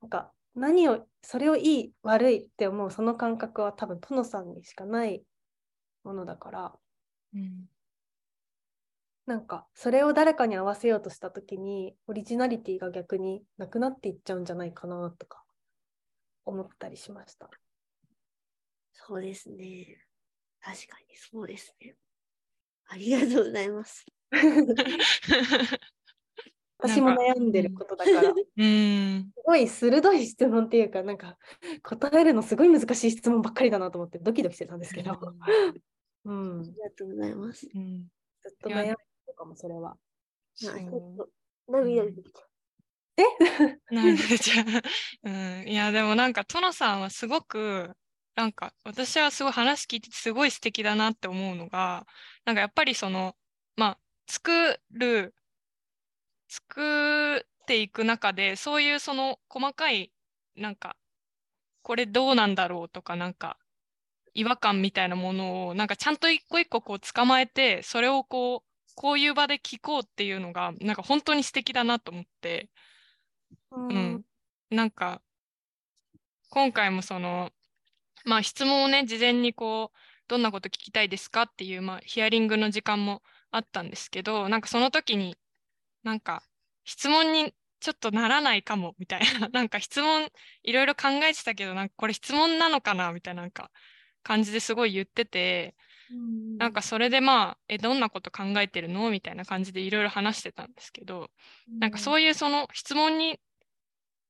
[0.00, 5.22] なんか何をそれをいい悪いって思うその感覚は多分トノさんにしかない
[6.04, 6.72] ものだから
[7.34, 7.68] うん
[9.26, 15.44] なんかそれを誰かに合わせようとした時にオリジナリティが逆になくなっていっちゃうんじゃないかなとか
[16.44, 17.48] 思ったりしました。
[18.92, 19.98] そうですね。
[20.60, 21.94] 確かにそうですね。
[22.88, 24.04] ありがとうございます。
[26.82, 29.30] 私も悩んでることだから、すうん。
[29.46, 31.38] ごい鋭い質問っていうか、なんか
[31.82, 35.18] 答えるのすごい難しい質問ばっかりだなと思ってドキドキしてたんですけど、
[36.24, 37.68] うん、ず ありがとうございます。
[37.72, 38.06] うん。
[38.48, 38.96] っと悩んでる
[39.36, 39.96] かも、それは。
[41.68, 42.48] 涙出てきた。
[43.90, 47.94] なんでじゃあ、うん、いやでもなんかトさんはすごく
[48.34, 52.06] なんか私はすごい話聞いててすごい素敵だなって思うのが
[52.46, 53.36] なんかやっぱりその
[53.76, 55.34] まあ作る
[56.52, 60.12] 作っていく中でそういうその細かい
[60.54, 60.96] なんか
[61.82, 63.56] これどうなんだろうとかなんか
[64.34, 72.68] 違和感みたいなものをなんかちゃんと一個一個こう捕まえてそれをこうこういう場で聞こうっていうのがなんか本当に素敵だなと思って。
[73.70, 74.22] ううん、
[74.70, 75.22] なんか
[76.50, 77.50] 今回もその
[78.26, 85.36] まあ質問をね事前にこうどんなこと聞きたいですかっていう、まあ、ヒアリングの時間もあったんですけどなんかその時に
[86.02, 86.42] なんか
[86.84, 89.48] 質問にちょっとならないかもみたいな。
[89.50, 90.28] なんか質問
[90.62, 93.70] いろいろ考えてたけどなんかこれ質問なのかなみたいななんか
[94.22, 95.74] 感じですごい言ってて。
[96.58, 101.30] なんかそれでまあえどんなこと考えてるのみたいな感じでいろいろ話してたんですけど、
[101.66, 103.40] なんかそういうその質問に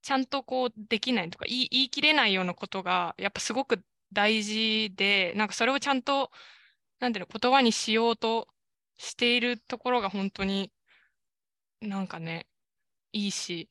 [0.03, 3.83] ちゃんとこうできないとか言い言い切れないようなことがやっぱすごく
[4.13, 6.31] 大事でなんかそれをちゃんと
[7.01, 8.49] なんていうの言葉にしようと
[8.97, 10.71] しているところが本当に
[11.83, 12.47] なんかね
[13.13, 13.69] いいし。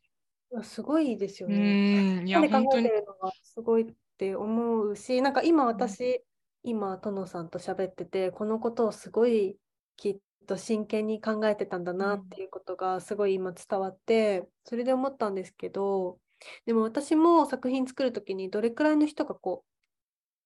[0.64, 2.24] すごいですようね。
[2.26, 6.24] いやなんで考えてるのがすごいって思うし、なんか今私、
[6.64, 9.58] 今、殿さんと喋ってて、このことをすごい
[9.96, 16.20] きっと真剣に考えてたんだなっていうことがすごい今伝わって、それで思ったんですけど、
[16.66, 19.68] でも私も作品作るときにどれくらいの人がこう、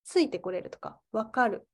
[0.04, 1.68] ついてこれるとか、わかる、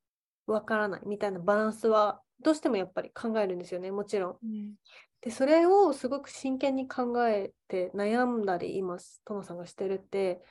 [0.47, 4.37] わからないみたいなバランスはどうしてもやっぱり考えるんですよね、もちろん。
[4.41, 4.73] うん
[5.21, 10.41] で、それをすごく真剣に考えて悩んだり、今、殿さんがしてるって、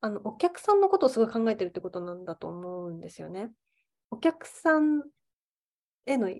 [0.00, 3.50] あの、お客さんのことをすごい考えてるってことなんだと思うんですよね。
[4.10, 5.02] お客さん
[6.06, 6.30] への、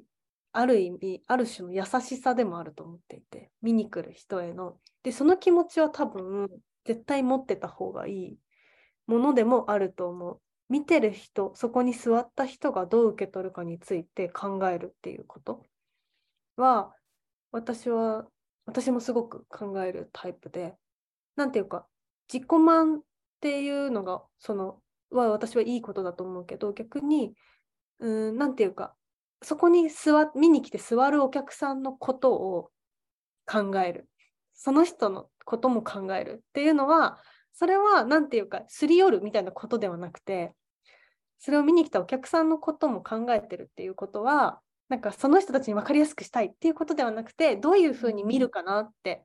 [0.52, 4.78] ある意味、ある種の優しさでもあると思っていて、見に来る人への。
[5.02, 6.48] で、その気持ちは多分、
[6.84, 8.38] 絶対持ってた方がいい
[9.06, 10.40] ものでもあると思う。
[10.68, 15.64] 見てる人、そこに座った人がどう受け取るかについて考えるっていうこと
[16.56, 16.94] は、
[17.52, 18.26] 私は、
[18.66, 20.76] 私もすごく考えるタイプで、
[21.36, 21.86] なんていうか、
[22.32, 23.02] 自己満っ
[23.40, 27.34] ていうのが、その、は私はいいことだと思うけど、逆に、
[28.00, 28.94] うーん、なんていうか、
[29.42, 32.70] そこに座、見に来て座るお客さんのことを
[33.46, 34.08] 考える。
[34.54, 37.18] その人のことも考えるっていうのは、
[37.52, 40.52] それは、なんていうか、すり寄るみたいなことではなくて、
[41.38, 49.22] それを見に来たお客さんのことも考えてるっていうことは、なんかその人たちに分かりやすくしたいっていうことではなくて、どういうふうに見るかなって、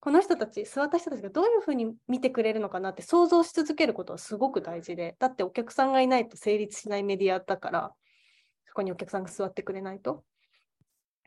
[0.00, 7.92] この人たち、座った人たちがどういうふうに見てくれるのかなって想像し続けることはすごく大事で、だってお客さんがいないと成立しないメディアだから、
[8.66, 10.24] そこにお客さんが座ってくれないと。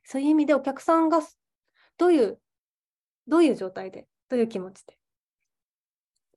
[0.04, 1.22] そういう意味でお客さんが
[1.98, 2.40] どういう、
[3.28, 4.98] どういう状態で、どういう気持ちで、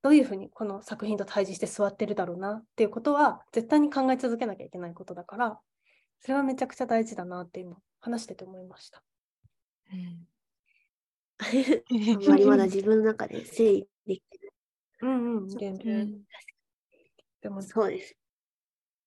[0.02, 5.60] どういうふうにこの作品と対峙して座ってるだろうなっていうことは絶対に考え続けなきゃいけないことだから、
[6.20, 9.02] それはめちゃくちゃ大事だなって今話してて思いました。
[9.92, 10.28] うん
[11.40, 14.52] あんまりまだ自分の中で整理できて
[15.00, 16.00] うんうん、そう全然。
[16.00, 16.22] うん
[17.40, 17.68] でもない。
[17.68, 18.16] そうです。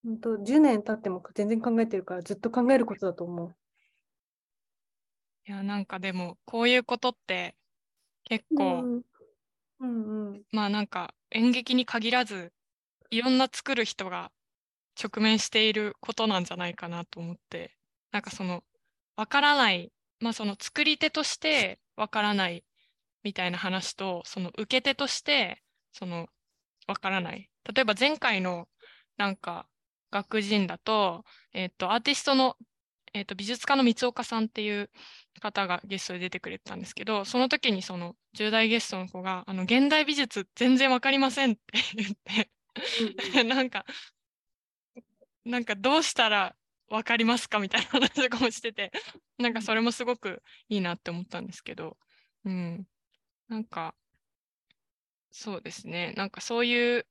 [0.04, 3.56] 本当10年経っても全然考えてるからずっと考えることだと思う。
[5.48, 7.56] いやなんかでもこういうことって
[8.24, 9.02] 結構、うん
[9.80, 10.44] うんうん。
[10.52, 12.54] まあなんか演劇に限らず
[13.10, 14.32] いろんな作る人が
[15.02, 17.76] 直面していることなんじゃないかなと思って。
[18.12, 18.64] なんかその
[19.16, 22.64] わからないまあその作り手としてわからない
[23.24, 26.28] みたいな話とその受け手としてその
[26.88, 27.50] わからない。
[27.74, 28.68] 例えば前回の
[29.18, 29.68] なんか
[30.12, 32.58] 学人だと,、えっとアーティストの、
[33.14, 34.90] えっと美術家の三岡さんっていう
[35.42, 41.62] 方がゲストで出てくれてたんですけどその時にその10代ゲストの子が「あの現代美術全然わかりません」って
[41.96, 43.86] 言って なんか
[45.46, 46.56] なんかどうしたら
[46.90, 48.92] わかりますかみたいな話とかもしてて
[49.38, 51.98] なんかそれもすごくいいなって思ったんですけど
[52.46, 52.86] うん。
[53.48, 53.94] なんか
[55.32, 56.14] そうですね。
[56.18, 57.06] なんかそういう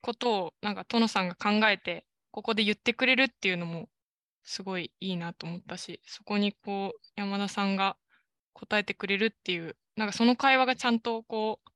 [0.00, 3.88] ことをなんか殿さんが考えてここで言ってくれるっていうのも
[4.42, 7.96] すごいいいなと思ったしそこにこう山田さんが
[8.52, 11.70] 答えてくれるっていうなんかその会話がちゃんとこう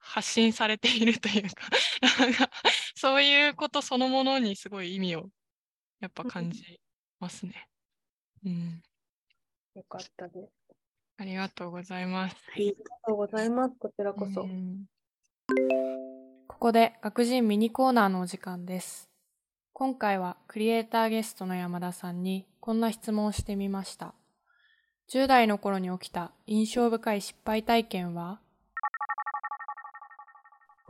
[0.00, 1.68] 発信されているというか
[2.96, 5.30] そういうことそのものにすごい意味を
[6.00, 6.80] やっぱ感じ
[7.20, 7.68] ますね。
[8.44, 8.82] うん、
[9.74, 10.52] よかったです。
[11.18, 12.36] ありがとうございます。
[12.54, 13.74] ありがとうございます。
[13.78, 14.42] こちらこそ。
[14.42, 14.86] うん
[16.46, 19.08] ここで学人ミニコーナーのお時間です。
[19.72, 24.14] 今回はクリエイターゲストの山田さんにこんな質問をしてみました。
[25.10, 28.40] 10代の頃に起きた印象深い失敗体験は？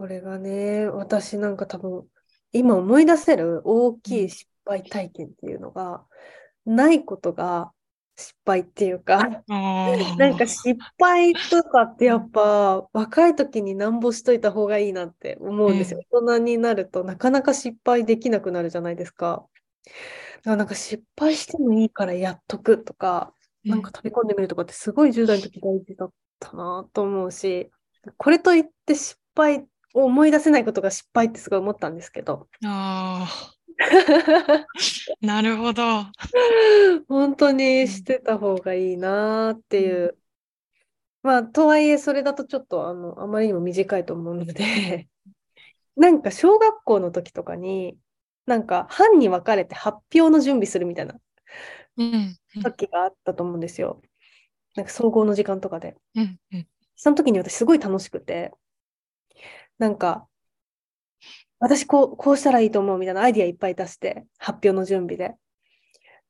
[0.00, 2.06] これがね、私なんか多分、
[2.52, 6.06] 今思い出せる大きい失敗体験っていうのが、
[6.64, 7.70] ないことが
[8.16, 16.00] 失敗っていうか、なんか失敗とかってやっぱ若い時になんぼしといた方がいいなって思うんですよ。
[16.10, 19.44] 大人になるとなかなか失敗できなくなるじゃないですか。
[19.84, 19.90] だ
[20.44, 27.70] からなんか失敗してもいいからやっとくとか、なんか飛び込んでみるとかってすごい10代の時大事だったなと思うし、
[28.16, 32.48] これといって失敗を思い出せないことが失敗ってすごい思ったんですけど。
[32.64, 33.60] あー
[35.26, 36.04] なるほど。
[37.08, 40.16] 本当にしてた方がいいなっていう。
[41.22, 45.08] まあ、とはいえ、それだとちょっと、あの、あまりにも短いと思うので、
[45.96, 47.98] なんか小学校の時とかに、
[48.46, 51.14] なんか班に分かれて発表の準備するみたいな
[51.96, 52.36] うん。
[52.62, 54.02] 時があったと思うんですよ。
[54.74, 55.96] なんか総合の時間とかで。
[56.14, 56.40] うん。
[56.52, 56.68] うん。
[56.96, 58.52] その時に私すごい楽しくて、
[59.80, 60.28] なんか、
[61.58, 65.34] 私こう、こうしたらいいと思うみたいなアイディアいっぱい出して、発表の準備で。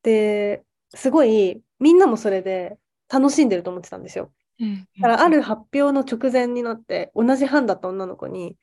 [0.04, 0.62] で、
[0.94, 2.78] すごい、みんなもそれで
[3.08, 4.32] 楽しんでると思ってたんですよ。
[4.60, 4.86] うん。
[5.00, 8.56] だからある発表の直前になって、同じ班だった女の子に、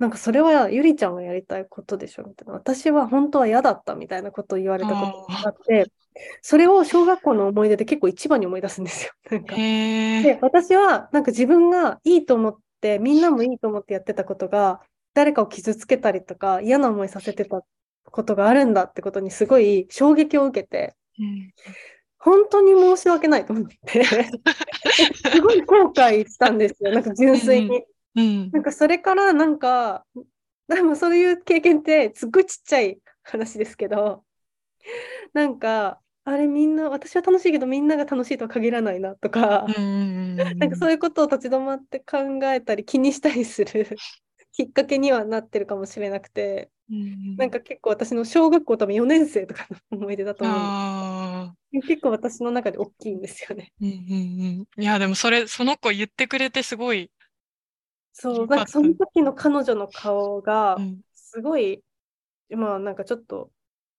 [0.00, 2.54] なんかそれはゆりちゃんがやりたいことでしょみたいな。
[2.54, 5.86] 私は本当は嫌だったみたいなことを言われたことがあって、
[6.40, 9.12] それを小学校の思い出で結構一番に思い出すんですよ。
[9.30, 9.54] なんか。
[9.56, 14.80] で私はなんか自分がいいと思って、みんなもいいと思ってやってたことが、
[15.14, 17.62] 誰かを傷つけたりとか、嫌な思いさせてた
[18.04, 21.52] ことがあるんだってことにすごい衝撃を受けて、うん。
[22.18, 26.92] 本当に申し訳ないと思って、すごい後悔したんですよ。
[26.92, 27.84] なんか純粋に。
[28.14, 28.50] うん。
[28.50, 30.04] なんかそれからなんか、
[30.68, 34.24] でもそういう経験ってすっごいちっちゃい話ですけど、
[35.32, 40.56] なんか、あれみんな、私は楽しいけどみんなが楽しいとは限らないなとか、うん。
[40.60, 42.18] なんかそういうことを立ち止まって考
[42.52, 43.96] えたり気にしたりする
[44.52, 47.38] きっかけにはなってるかもしれなくて、うん。
[47.38, 50.62] なんか結構私の小学校多分4年生とかの思い出だと思う。
[51.72, 53.72] です結構私の中で大きいんですよね。
[53.80, 54.82] うんうんうん。
[54.82, 57.10] いや、でもそれ、その子言ってくれてすごい。
[58.12, 61.02] そう、なんかその時の彼女の顔がうん。
[61.14, 61.82] すごい、
[62.50, 63.52] まあなんかちょっと、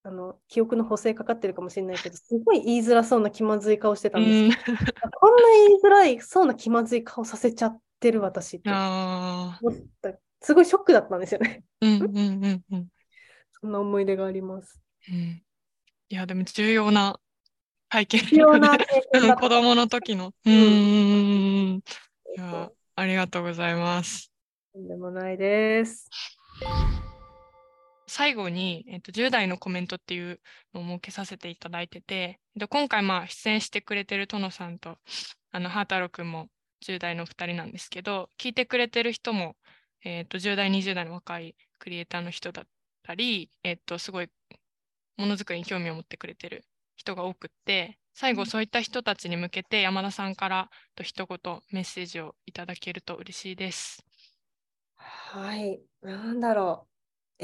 [0.03, 4.45] あの、記憶の補正かかってるかもしれないけど、すごい言いづらそうな気まずい顔してたんですよ。
[4.45, 4.75] うん。
[5.11, 8.69] こんな言いづらいそうな気まずい顔させちゃってる私って。
[8.69, 10.13] 思った。
[10.41, 11.63] すごいショックだったんですよね。
[11.79, 12.87] うんうんうんうん。
[13.61, 14.81] そんな思い出があります。
[15.09, 15.41] うん。
[16.09, 17.17] いや、でも重要な
[17.87, 18.77] 体験必要な
[19.39, 20.33] 子供の時の。
[20.45, 21.81] うん
[22.95, 24.31] ありがとうございます。
[24.73, 26.09] とんでもないです。
[28.13, 30.39] 最後に、えっと、10代のコメントっていう
[30.75, 34.99] のを設けさせていただいてて、えっと、今回、まあ、出演してくれてる殿さんと、
[35.51, 36.47] あの、ハータロくんも
[36.81, 39.55] 10代の2人なんですけど、聞いてくれてる人も、
[40.03, 42.65] えっと、10代、20代の若いクリエイターの人だっ
[43.01, 44.29] たり、えっと、すごい、
[45.17, 51.39] ものづくりに興味を持ってくれてる人が多くって、最後、そういった人たちに向けて、山田さんからと一言
[51.71, 54.05] メッセージをいただけると嬉しいです。
[54.97, 56.92] はい、なんだろう。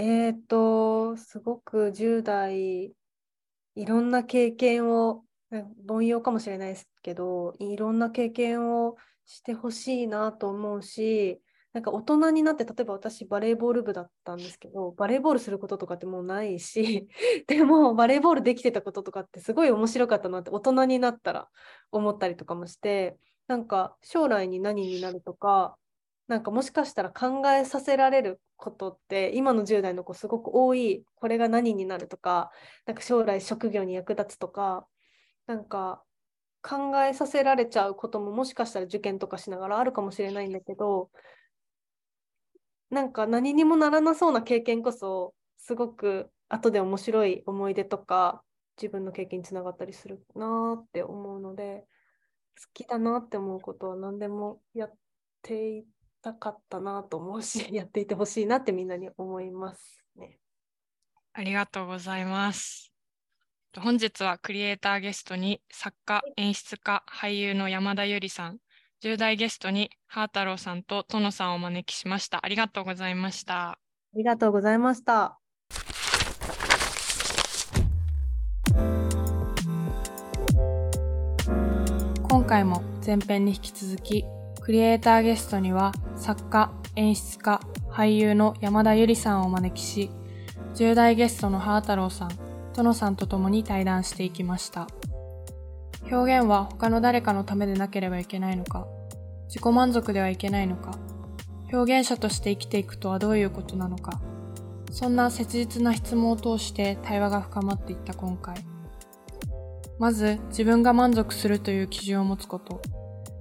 [0.02, 2.94] えっと、すごく10代、
[3.76, 5.26] いろんな経験を、
[5.90, 8.96] 凡庸かもしれないですけど、いろんな経験を
[9.26, 11.42] してほしいなと思うし、
[11.74, 17.10] なんか大人になって、例えば私バレーボール部だったんですけど、バレーボールすることとかってもうないし、
[17.48, 21.50] でもバレーボールできてたこととかってすごい面白かったなって大人になったら
[21.92, 25.78] 思ったりとかもして、なんか将来に何になるとか、
[26.30, 32.52] なんかもしかしたら考えさせられることって今の10代の子すごく多いこれが何になるとか
[32.86, 34.86] なんか将来職業に役立つとか
[35.48, 36.04] なんか
[36.62, 41.10] 考えさせられちゃうことももしかしたら受験とかしながらあるかもしれないんだけど
[42.90, 48.44] なんか何にもならなそうな経験こそすごく後で面白い思い出とか
[48.76, 51.86] 自分の経験につながったりするなって思うので
[52.60, 54.94] 好きだなって思うことは何でもやっ
[55.44, 60.40] ていてたかったなと思うし やっていてほしいなってみんなに思いますね。
[61.34, 62.92] ありがとうございます。
[63.78, 68.60] 本日はクリエイターゲストに作家、演出家、俳優の山田ゆりさん、
[69.04, 72.44] 10代ゲストにハー太郎さんと殿さんをお招きしました。
[72.44, 73.72] ありがとうございました。
[73.72, 73.80] あ
[74.16, 75.40] りがとうございました。
[82.28, 84.26] 今回も前編に引き続き、
[84.70, 87.60] クリエイターゲストには作家、演出家、
[87.90, 90.12] 俳優の山田ゆりさんをお招きし、
[90.76, 92.30] 10代ゲストのハー太郎さん、
[92.76, 94.88] 殿さんと共に対談していきました。
[96.12, 98.86] 表現は他の誰かのためでなければいけないのか、
[99.48, 100.92] 自己満足ではいけないのか、
[101.74, 104.22] 表現者として生きていくとはどういうことなのか、
[104.92, 108.64] そんな切実な質問を通して対話が深まっていった今回。
[109.98, 112.99] まず自分が満足するという基準を持つこと。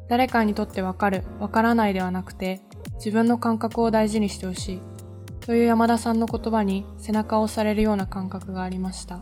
[0.09, 2.61] 誰かにとってわかる、わからないではなくて、
[2.97, 4.81] 自分の感覚を大事にしてほしい。
[5.41, 9.21] という山田さんの言葉に背中を押されるような感覚がありました。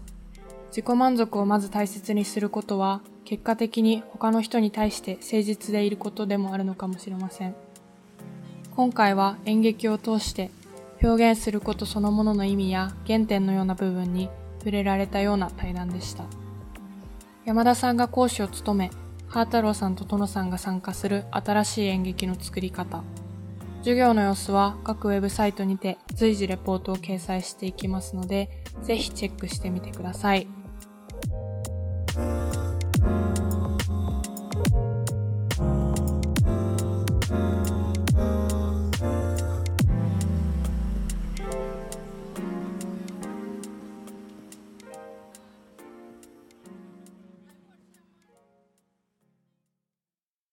[0.69, 7.55] 自己満足をまず大切にすることは、結果的に他の人に対して誠実でいることでもあるのかもしれません。
[8.77, 10.51] 今回は演劇を通して
[11.03, 14.29] 表現することそのものの意味や原点のような部分に
[14.59, 16.25] 触れられたような対談でした。
[17.45, 18.91] 山田さんが講師を務め、
[19.29, 23.03] ハー太郎さんと殿さんが参加する新しい演劇の作り方
[23.87, 28.51] 授業の様子は各ウェブサイトにて随時レポートを掲載していきますので、
[28.83, 30.49] ぜひチェックしてみてください。